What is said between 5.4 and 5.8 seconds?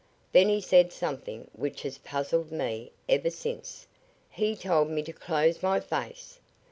my